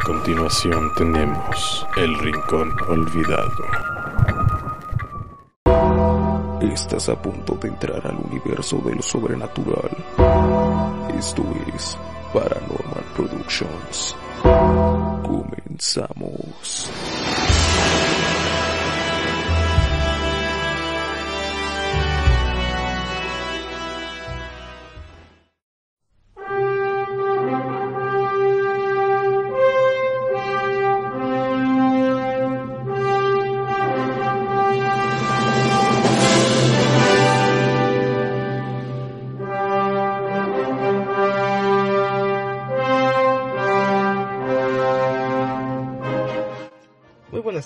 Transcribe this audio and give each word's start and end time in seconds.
A 0.00 0.02
continuación 0.02 0.94
tenemos 0.94 1.86
El 1.96 2.18
Rincón 2.18 2.74
Olvidado. 2.88 3.64
Estás 6.62 7.10
a 7.10 7.20
punto 7.20 7.54
de 7.60 7.68
entrar 7.68 8.06
al 8.06 8.16
universo 8.16 8.78
de 8.78 8.94
lo 8.94 9.02
sobrenatural. 9.02 9.90
Esto 11.18 11.44
es 11.76 11.98
Paranormal 12.32 13.04
Productions. 13.14 14.16
Comenzamos. 15.22 16.90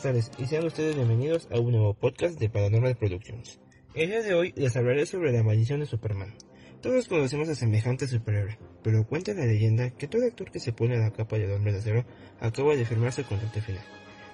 Tardes 0.05 0.31
y 0.37 0.45
sean 0.45 0.67
ustedes 0.67 0.95
bienvenidos 0.97 1.49
a 1.51 1.59
un 1.59 1.73
nuevo 1.73 1.95
podcast 1.95 2.39
de 2.39 2.51
Paranormal 2.51 2.95
Productions. 2.95 3.59
El 3.95 4.11
día 4.11 4.21
de 4.21 4.35
hoy 4.35 4.53
les 4.55 4.77
hablaré 4.77 5.07
sobre 5.07 5.33
la 5.33 5.43
maldición 5.43 5.80
de 5.80 5.87
Superman. 5.87 6.35
Todos 6.83 7.09
conocemos 7.09 7.49
a 7.49 7.55
semejante 7.55 8.07
superhéroe, 8.07 8.59
pero 8.83 9.07
cuenta 9.07 9.33
la 9.33 9.47
leyenda 9.47 9.89
que 9.89 10.07
todo 10.07 10.27
actor 10.27 10.51
que 10.51 10.61
se 10.61 10.75
pone 10.75 10.99
la 10.99 11.11
capa 11.11 11.39
de 11.39 11.51
hombre 11.51 11.73
de 11.73 11.79
acero 11.79 12.05
acaba 12.38 12.77
de 12.77 12.85
firmar 12.85 13.15
su 13.15 13.24
contrato 13.24 13.63
final, 13.63 13.83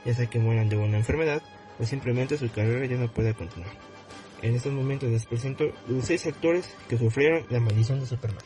ya 0.05 0.12
sea 0.12 0.27
que 0.27 0.41
mueran 0.41 0.69
de 0.69 0.77
una 0.77 0.97
enfermedad 0.97 1.41
o 1.79 1.84
simplemente 1.84 2.37
su 2.37 2.51
carrera 2.51 2.84
ya 2.87 2.97
no 2.97 3.15
pueda 3.15 3.33
continuar. 3.33 3.71
En 4.43 4.57
estos 4.57 4.73
momentos 4.73 5.09
les 5.09 5.25
presento 5.25 5.71
los 5.87 6.05
seis 6.05 6.27
actores 6.27 6.69
que 6.89 6.99
sufrieron 6.99 7.47
la 7.49 7.61
maldición 7.61 8.01
de 8.01 8.07
Superman. 8.07 8.43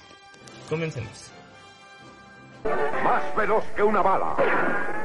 Comencemos. 0.68 1.32
Más 3.02 3.34
veloz 3.34 3.64
que 3.74 3.82
una 3.82 4.02
bala. 4.02 5.03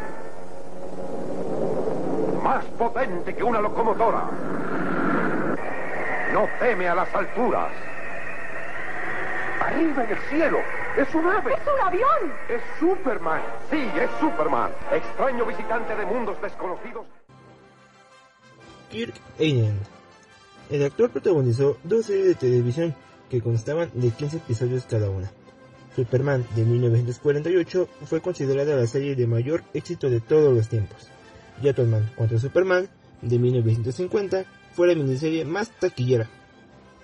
Más 2.49 2.65
potente 2.79 3.35
que 3.35 3.43
una 3.43 3.61
locomotora. 3.61 4.27
No 6.33 6.47
teme 6.59 6.87
a 6.87 6.95
las 6.95 7.13
alturas. 7.13 7.71
Arriba 9.61 10.03
en 10.03 10.09
el 10.09 10.17
cielo. 10.31 10.57
Es 10.97 11.13
un 11.13 11.27
ave. 11.27 11.53
¡Es 11.53 11.59
un 11.71 11.87
avión! 11.87 12.33
Es 12.49 12.61
Superman. 12.79 13.41
Sí, 13.69 13.77
es 13.77 14.09
Superman. 14.19 14.71
Extraño 14.91 15.45
visitante 15.45 15.95
de 15.95 16.03
mundos 16.07 16.41
desconocidos. 16.41 17.05
Kirk 18.89 19.13
Allen. 19.37 19.79
El 20.71 20.83
actor 20.85 21.11
protagonizó 21.11 21.77
dos 21.83 22.07
series 22.07 22.29
de 22.29 22.33
televisión 22.33 22.95
que 23.29 23.43
constaban 23.43 23.91
de 23.93 24.09
15 24.09 24.37
episodios 24.37 24.87
cada 24.89 25.11
una. 25.11 25.29
Superman 25.95 26.43
de 26.55 26.65
1948 26.65 27.87
fue 28.05 28.21
considerada 28.21 28.75
la 28.75 28.87
serie 28.87 29.15
de 29.15 29.27
mayor 29.27 29.61
éxito 29.75 30.09
de 30.09 30.19
todos 30.19 30.51
los 30.51 30.67
tiempos. 30.67 31.11
Gentleman 31.61 32.09
contra 32.15 32.39
Superman 32.39 32.89
de 33.21 33.39
1950 33.39 34.45
fue 34.73 34.87
la 34.87 34.95
miniserie 34.95 35.45
más 35.45 35.71
taquillera. 35.79 36.29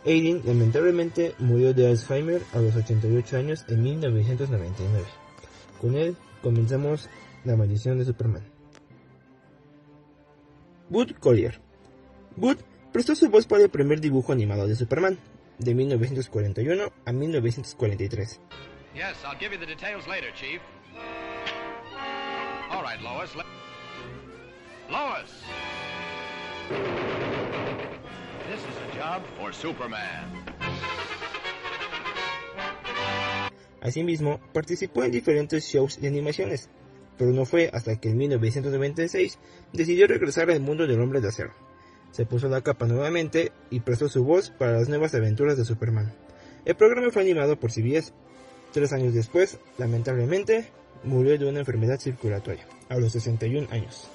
Aiden 0.05 0.41
lamentablemente 0.45 1.33
murió 1.39 1.73
de 1.73 1.87
Alzheimer 1.87 2.41
a 2.53 2.59
los 2.59 2.75
88 2.75 3.37
años 3.37 3.65
en 3.67 3.81
1999. 3.81 5.05
Con 5.81 5.95
él 5.95 6.15
comenzamos 6.41 7.09
la 7.43 7.55
maldición 7.55 7.97
de 7.97 8.05
Superman. 8.05 8.43
Bud 10.89 11.11
Collier. 11.19 11.59
Bud 12.35 12.57
prestó 12.93 13.15
su 13.15 13.29
voz 13.29 13.47
para 13.47 13.63
el 13.63 13.69
primer 13.69 13.99
dibujo 13.99 14.31
animado 14.31 14.67
de 14.67 14.75
Superman, 14.75 15.17
de 15.57 15.73
1941 15.73 16.91
a 17.05 17.11
1943. 17.11 18.39
Yes, 18.93 19.03
I'll 19.25 19.37
give 19.39 19.51
you 19.51 19.59
the 19.59 19.65
details 19.65 20.07
later, 20.07 20.31
Chief. 20.33 20.61
Lois. 23.01 23.54
Lois! 24.89 25.31
This 28.47 28.61
is 28.61 28.77
a 28.77 28.97
job 28.97 29.23
for 29.37 29.51
Superman. 29.51 30.45
Asimismo, 33.81 34.39
participó 34.53 35.03
en 35.03 35.11
diferentes 35.11 35.65
shows 35.65 35.97
y 36.01 36.07
animaciones, 36.07 36.69
pero 37.17 37.31
no 37.31 37.45
fue 37.45 37.69
hasta 37.73 37.99
que 37.99 38.09
en 38.09 38.17
1996 38.17 39.39
decidió 39.73 40.07
regresar 40.07 40.51
al 40.51 40.59
mundo 40.59 40.85
del 40.85 41.01
hombre 41.01 41.21
de 41.21 41.29
acero. 41.29 41.53
Se 42.11 42.25
puso 42.25 42.47
la 42.47 42.61
capa 42.61 42.85
nuevamente 42.85 43.51
y 43.71 43.79
prestó 43.79 44.07
su 44.07 44.23
voz 44.23 44.51
para 44.51 44.73
las 44.73 44.87
nuevas 44.87 45.15
aventuras 45.15 45.57
de 45.57 45.65
Superman. 45.65 46.13
El 46.63 46.75
programa 46.75 47.09
fue 47.11 47.23
animado 47.23 47.59
por 47.59 47.71
CBS. 47.71 48.13
Tres 48.71 48.93
años 48.93 49.13
después, 49.13 49.59
lamentablemente, 49.77 50.69
murió 51.03 51.37
de 51.37 51.45
una 51.45 51.59
enfermedad 51.59 51.99
circulatoria, 51.99 52.67
a 52.89 52.97
los 52.97 53.13
61 53.13 53.67
años. 53.71 54.09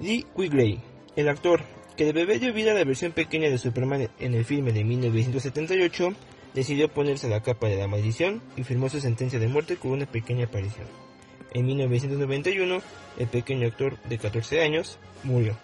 Lee 0.00 0.26
Quigley, 0.36 0.80
el 1.16 1.28
actor 1.28 1.62
que 1.96 2.04
de 2.04 2.12
bebé 2.12 2.38
dio 2.38 2.52
vida 2.52 2.72
a 2.72 2.74
la 2.74 2.84
versión 2.84 3.12
pequeña 3.12 3.50
de 3.50 3.58
Superman 3.58 4.08
en 4.18 4.34
el 4.34 4.44
filme 4.44 4.72
de 4.72 4.84
1978, 4.84 6.14
decidió 6.54 6.88
ponerse 6.88 7.28
la 7.28 7.42
capa 7.42 7.68
de 7.68 7.76
la 7.76 7.86
maldición 7.86 8.42
y 8.56 8.64
firmó 8.64 8.88
su 8.88 9.00
sentencia 9.00 9.38
de 9.38 9.48
muerte 9.48 9.76
con 9.76 9.92
una 9.92 10.06
pequeña 10.06 10.46
aparición. 10.46 10.86
En 11.52 11.66
1991, 11.66 12.80
el 13.18 13.26
pequeño 13.28 13.66
actor 13.68 13.98
de 14.04 14.18
14 14.18 14.62
años 14.62 14.98
murió. 15.22 15.56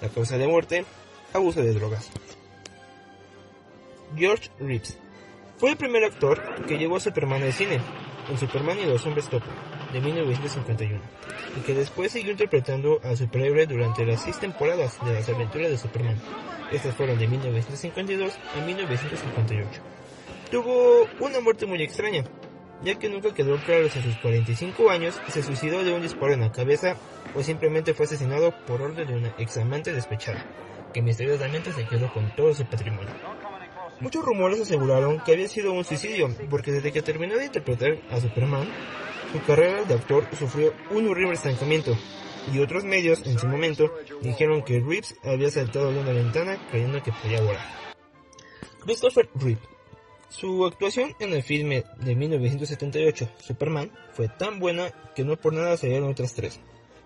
La 0.00 0.08
causa 0.08 0.36
de 0.36 0.48
muerte, 0.48 0.84
abuso 1.32 1.62
de 1.62 1.72
drogas. 1.72 2.10
George 4.16 4.50
Reeves 4.58 4.98
fue 5.58 5.70
el 5.70 5.76
primer 5.76 6.04
actor 6.04 6.66
que 6.66 6.76
llevó 6.76 6.96
a 6.96 7.00
Superman 7.00 7.42
al 7.42 7.52
cine, 7.52 7.80
en 8.28 8.38
Superman 8.38 8.78
y 8.80 8.86
los 8.86 9.06
Hombres 9.06 9.28
Topo, 9.28 9.46
de 9.92 10.00
1951, 10.00 11.00
y 11.56 11.60
que 11.60 11.74
después 11.74 12.12
siguió 12.12 12.32
interpretando 12.32 13.00
al 13.04 13.16
superhéroe 13.16 13.66
durante 13.66 14.04
las 14.06 14.22
seis 14.22 14.38
temporadas 14.38 14.98
de 15.04 15.14
las 15.14 15.28
aventuras 15.28 15.70
de 15.70 15.78
Superman. 15.78 16.20
Estas 16.72 16.94
fueron 16.94 17.18
de 17.18 17.28
1952 17.28 18.32
a 18.56 18.64
1958. 18.64 19.68
Tuvo 20.50 21.06
una 21.20 21.40
muerte 21.40 21.66
muy 21.66 21.82
extraña, 21.82 22.24
ya 22.82 22.98
que 22.98 23.08
nunca 23.08 23.34
quedó 23.34 23.56
claro 23.58 23.88
si 23.88 23.98
a 23.98 24.02
sus 24.02 24.16
45 24.18 24.90
años 24.90 25.20
se 25.28 25.42
suicidó 25.42 25.84
de 25.84 25.92
un 25.92 26.02
disparo 26.02 26.32
en 26.32 26.40
la 26.40 26.52
cabeza 26.52 26.96
o 27.34 27.42
simplemente 27.42 27.94
fue 27.94 28.06
asesinado 28.06 28.52
por 28.66 28.82
orden 28.82 29.06
de 29.06 29.14
una 29.14 29.34
ex 29.38 29.56
amante 29.58 29.92
despechada, 29.92 30.44
que 30.92 31.02
misteriosamente 31.02 31.72
se 31.72 31.86
quedó 31.86 32.12
con 32.12 32.34
todo 32.34 32.54
su 32.54 32.64
patrimonio. 32.64 33.12
Muchos 34.00 34.24
rumores 34.24 34.60
aseguraron 34.60 35.20
que 35.20 35.32
había 35.32 35.48
sido 35.48 35.72
un 35.72 35.84
suicidio, 35.84 36.28
porque 36.50 36.72
desde 36.72 36.90
que 36.90 37.02
terminó 37.02 37.36
de 37.36 37.46
interpretar 37.46 37.98
a 38.10 38.18
Superman, 38.18 38.68
su 39.32 39.42
carrera 39.44 39.84
de 39.84 39.94
actor 39.94 40.26
sufrió 40.38 40.74
un 40.90 41.08
horrible 41.08 41.32
estancamiento, 41.32 41.96
y 42.52 42.58
otros 42.58 42.84
medios 42.84 43.22
en 43.26 43.38
su 43.38 43.46
momento 43.46 43.92
dijeron 44.20 44.62
que 44.62 44.80
Reeves 44.80 45.14
había 45.22 45.50
saltado 45.50 45.92
de 45.92 46.00
una 46.00 46.12
ventana 46.12 46.58
creyendo 46.70 47.02
que 47.02 47.12
podía 47.12 47.40
volar. 47.40 47.64
Christopher 48.80 49.28
Reeve. 49.34 49.60
Su 50.28 50.64
actuación 50.66 51.14
en 51.20 51.34
el 51.34 51.42
filme 51.42 51.84
de 51.98 52.14
1978, 52.16 53.28
Superman, 53.38 53.90
fue 54.12 54.28
tan 54.28 54.58
buena 54.58 54.90
que 55.14 55.24
no 55.24 55.36
por 55.36 55.52
nada 55.52 55.76
salieron 55.76 56.10
otras 56.10 56.34
tres. 56.34 56.58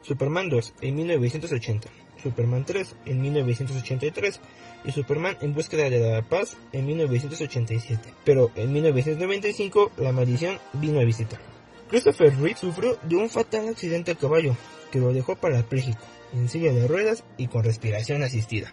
Superman 0.03 0.49
2 0.49 0.75
en 0.83 0.95
1980, 0.95 1.89
Superman 2.23 2.65
3 2.65 2.97
en 3.07 3.21
1983 3.21 4.41
y 4.85 4.93
Superman 4.93 5.37
en 5.41 5.55
búsqueda 5.55 5.91
de 5.91 5.99
la 5.99 6.23
paz 6.23 6.57
en 6.73 6.87
1987. 6.87 8.15
Pero 8.25 8.53
en 8.55 8.73
1995 8.73 9.91
la 9.99 10.13
maldición 10.13 10.59
vino 10.75 11.01
a 11.01 11.05
visitar. 11.05 11.56
Christopher 11.89 12.35
Reeve 12.37 12.57
sufrió 12.57 12.99
de 13.03 13.17
un 13.17 13.31
fatal 13.31 13.69
accidente 13.69 14.13
a 14.13 14.15
caballo 14.17 14.57
que 14.91 14.99
lo 14.99 15.13
dejó 15.13 15.37
parapléjico, 15.37 16.01
en 16.33 16.49
silla 16.49 16.73
de 16.73 16.89
ruedas 16.89 17.23
y 17.37 17.47
con 17.47 17.63
respiración 17.63 18.23
asistida. 18.23 18.73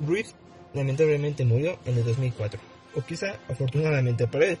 Reeve 0.00 0.28
lamentablemente 0.74 1.44
murió 1.44 1.78
en 1.86 1.96
el 1.96 2.04
2004, 2.04 2.60
o 2.96 3.02
quizá 3.02 3.38
afortunadamente 3.48 4.26
para 4.26 4.46
él. 4.46 4.58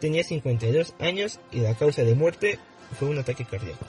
Tenía 0.00 0.24
52 0.24 0.94
años 0.98 1.40
y 1.50 1.60
la 1.60 1.74
causa 1.74 2.02
de 2.02 2.14
muerte 2.14 2.58
fue 2.98 3.08
un 3.08 3.18
ataque 3.18 3.44
cardíaco. 3.44 3.86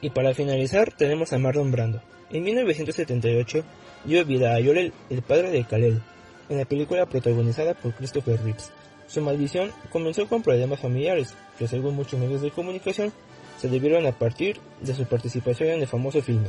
Y 0.00 0.10
para 0.10 0.34
finalizar 0.34 0.92
tenemos 0.92 1.32
a 1.32 1.38
Marlon 1.38 1.70
Brando. 1.70 2.02
En 2.30 2.42
1978 2.42 3.64
dio 4.04 4.24
vida 4.24 4.54
a 4.54 4.60
Yorel, 4.60 4.92
el 5.08 5.22
padre 5.22 5.50
de 5.50 5.64
Kal-El, 5.64 6.02
en 6.48 6.58
la 6.58 6.64
película 6.64 7.06
protagonizada 7.06 7.74
por 7.74 7.94
Christopher 7.94 8.42
Reeves. 8.42 8.70
Su 9.06 9.20
maldición 9.20 9.72
comenzó 9.90 10.26
con 10.26 10.42
problemas 10.42 10.80
familiares, 10.80 11.34
que 11.58 11.68
según 11.68 11.94
muchos 11.94 12.18
medios 12.18 12.42
de 12.42 12.50
comunicación 12.50 13.12
se 13.58 13.68
debieron 13.68 14.06
a 14.06 14.12
partir 14.12 14.58
de 14.80 14.94
su 14.94 15.04
participación 15.04 15.70
en 15.70 15.80
el 15.80 15.88
famoso 15.88 16.20
filme. 16.22 16.48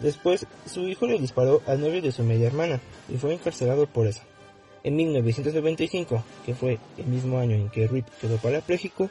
Después, 0.00 0.46
su 0.66 0.86
hijo 0.86 1.06
le 1.06 1.18
disparó 1.18 1.62
al 1.66 1.80
novio 1.80 2.00
de 2.00 2.12
su 2.12 2.22
media 2.22 2.46
hermana 2.46 2.80
y 3.08 3.16
fue 3.16 3.34
encarcelado 3.34 3.86
por 3.86 4.06
eso. 4.06 4.20
En 4.84 4.94
1995, 4.96 6.22
que 6.46 6.54
fue 6.54 6.78
el 6.96 7.06
mismo 7.06 7.38
año 7.38 7.56
en 7.56 7.68
que 7.68 7.88
Rip 7.88 8.06
quedó 8.20 8.36
parapléjico, 8.36 9.10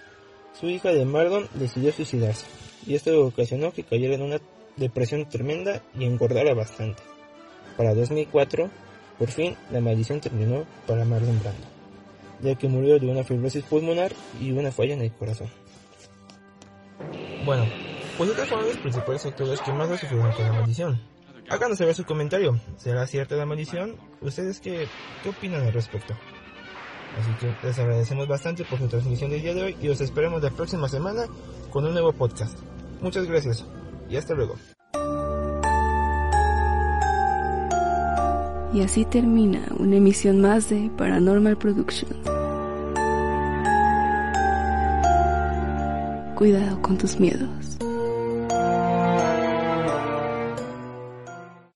su 0.60 0.70
hija 0.70 0.92
de 0.92 1.06
Mardon 1.06 1.48
decidió 1.56 1.92
suicidarse, 1.92 2.46
y 2.86 2.96
esto 2.96 3.26
ocasionó 3.26 3.72
que 3.74 3.84
cayera 3.84 4.16
en 4.16 4.24
una 4.24 4.40
depresión 4.78 5.28
tremenda 5.28 5.84
y 5.94 6.06
engordara 6.06 6.54
bastante. 6.54 7.04
Para 7.76 7.94
2004, 7.94 8.70
por 9.20 9.30
fin, 9.30 9.56
la 9.72 9.82
maldición 9.82 10.22
terminó 10.22 10.66
para 10.88 11.06
Marlon 11.06 11.40
Brando, 11.40 11.68
ya 12.42 12.56
que 12.56 12.68
murió 12.68 13.00
de 13.00 13.08
una 13.08 13.24
fibrosis 13.24 13.64
pulmonar 13.64 14.12
y 14.40 14.52
una 14.52 14.72
falla 14.72 14.94
en 14.94 15.02
el 15.02 15.14
corazón. 15.14 15.50
Bueno, 17.46 17.66
pues 18.18 18.30
estos 18.30 18.48
fueron 18.48 18.68
los 18.68 18.78
principales 18.78 19.26
actores 19.26 19.62
que 19.62 19.72
más 19.72 19.90
lo 19.90 19.98
sufrieron 19.98 20.32
con 20.32 20.46
la 20.46 20.54
maldición. 20.54 21.02
Háganos 21.50 21.78
saber 21.78 21.96
su 21.96 22.04
comentario. 22.04 22.60
¿Será 22.76 23.08
cierta 23.08 23.36
la 23.36 23.46
maldición? 23.46 23.96
¿Ustedes 24.22 24.60
qué, 24.60 24.88
qué 25.24 25.30
opinan 25.30 25.62
al 25.62 25.74
respecto? 25.74 26.14
Así 27.18 27.32
que 27.40 27.56
les 27.66 27.80
agradecemos 27.80 28.28
bastante 28.28 28.64
por 28.66 28.80
su 28.80 28.88
transmisión 28.88 29.32
del 29.32 29.42
día 29.42 29.54
de 29.54 29.64
hoy 29.64 29.78
y 29.82 29.90
os 29.90 30.02
esperamos 30.02 30.44
la 30.44 30.52
próxima 30.52 30.90
semana 30.90 31.26
con 31.72 31.86
un 31.86 31.94
nuevo 31.94 32.12
podcast. 32.12 32.60
Muchas 33.02 33.26
gracias 33.26 33.66
y 34.10 34.18
hasta 34.18 34.34
luego. 34.34 34.56
Y 38.74 38.82
así 38.82 39.06
termina 39.06 39.62
una 39.78 39.96
emisión 39.96 40.42
más 40.42 40.70
de 40.70 40.92
Paranormal 40.98 41.58
Productions. 41.58 42.14
Cuidado 46.36 46.82
con 46.82 46.98
tus 46.98 47.20
miedos. 47.20 47.78